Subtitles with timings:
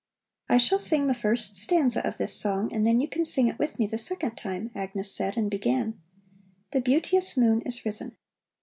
[0.49, 3.59] "I shall sing the first stanza of this song and then you can sing it
[3.59, 6.01] with me the second time," Agnes said and began:
[6.71, 8.17] "The beauteous moon is risen."